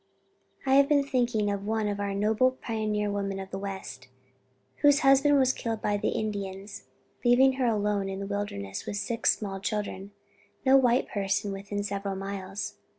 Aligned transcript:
"I 0.65 0.73
have 0.77 0.89
been 0.89 1.03
thinking 1.03 1.51
of 1.51 1.63
one 1.63 1.87
of 1.87 1.99
our 1.99 2.15
noble 2.15 2.49
pioneer 2.49 3.11
women 3.11 3.39
of 3.39 3.51
the 3.51 3.59
West, 3.59 4.07
whose 4.77 5.01
husband 5.01 5.37
was 5.37 5.53
killed 5.53 5.79
by 5.79 5.97
the 5.97 6.09
Indians, 6.09 6.85
leaving 7.23 7.53
her 7.57 7.67
alone 7.67 8.09
in 8.09 8.19
the 8.19 8.25
wilderness 8.25 8.87
with 8.87 8.97
six 8.97 9.37
small 9.37 9.59
children, 9.59 10.09
no 10.65 10.75
white 10.75 11.07
person 11.07 11.51
within 11.51 11.83
several 11.83 12.15
miles. 12.15 12.77